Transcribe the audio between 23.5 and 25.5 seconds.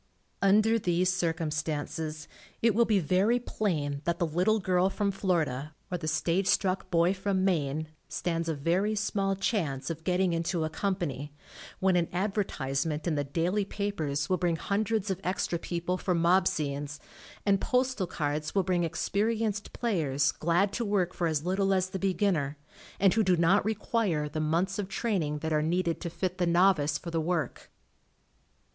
require the months of train ing